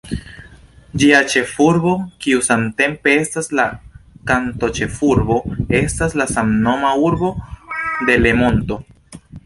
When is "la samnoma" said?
6.23-6.99